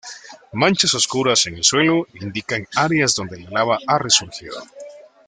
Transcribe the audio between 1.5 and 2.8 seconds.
el suelo indican